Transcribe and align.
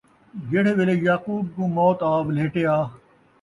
جِہڑے 0.49 0.71
ویلے 0.77 0.95
یعقوب 1.05 1.45
کُوں 1.53 1.67
موت 1.75 1.99
آ 2.09 2.11
ولھیٹیا، 2.27 2.73